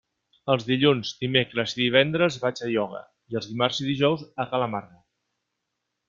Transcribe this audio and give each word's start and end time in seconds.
Els 0.51 0.63
dilluns, 0.67 1.09
dimecres 1.23 1.75
i 1.75 1.81
divendres 1.81 2.37
vaig 2.45 2.61
a 2.67 2.71
ioga 2.77 3.01
i 3.33 3.37
els 3.41 3.49
dimarts 3.53 3.83
i 3.85 3.89
dijous 3.93 4.23
a 4.45 4.51
ca 4.55 4.63
la 4.67 4.71
Marga. 4.77 4.99